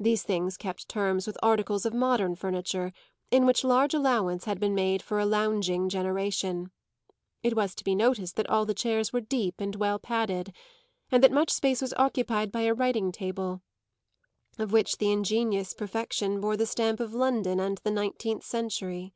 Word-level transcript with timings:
These 0.00 0.24
things 0.24 0.56
kept 0.56 0.88
terms 0.88 1.24
with 1.24 1.38
articles 1.40 1.86
of 1.86 1.94
modern 1.94 2.34
furniture 2.34 2.92
in 3.30 3.46
which 3.46 3.62
large 3.62 3.94
allowance 3.94 4.44
had 4.44 4.58
been 4.58 4.74
made 4.74 5.02
for 5.02 5.20
a 5.20 5.24
lounging 5.24 5.88
generation; 5.88 6.72
it 7.44 7.54
was 7.54 7.72
to 7.76 7.84
be 7.84 7.94
noticed 7.94 8.34
that 8.34 8.50
all 8.50 8.66
the 8.66 8.74
chairs 8.74 9.12
were 9.12 9.20
deep 9.20 9.60
and 9.60 9.76
well 9.76 10.00
padded 10.00 10.52
and 11.12 11.22
that 11.22 11.30
much 11.30 11.50
space 11.50 11.80
was 11.80 11.94
occupied 11.96 12.50
by 12.50 12.62
a 12.62 12.74
writing 12.74 13.12
table 13.12 13.62
of 14.58 14.72
which 14.72 14.98
the 14.98 15.12
ingenious 15.12 15.74
perfection 15.74 16.40
bore 16.40 16.56
the 16.56 16.66
stamp 16.66 16.98
of 16.98 17.14
London 17.14 17.60
and 17.60 17.78
the 17.84 17.92
nineteenth 17.92 18.42
century. 18.42 19.14